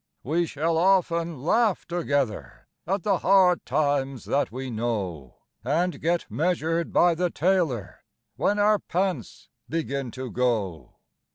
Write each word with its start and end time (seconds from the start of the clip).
We 0.23 0.47
shall 0.47 0.79
often 0.79 1.43
laugh 1.43 1.85
together 1.85 2.67
at 2.87 3.03
the 3.03 3.19
hard 3.19 3.63
times 3.67 4.25
that 4.25 4.51
we 4.51 4.71
know, 4.71 5.35
And 5.63 6.01
get 6.01 6.25
measured 6.27 6.91
by 6.91 7.13
the 7.13 7.29
tailor 7.29 7.99
when 8.35 8.57
our 8.57 8.79
pants 8.79 9.49
begin 9.69 10.09
to 10.09 10.31
go. 10.31 10.95